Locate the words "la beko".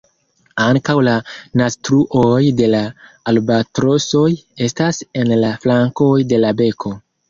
6.47-7.01